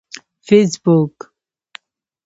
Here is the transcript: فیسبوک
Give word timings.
فیسبوک 0.45 1.15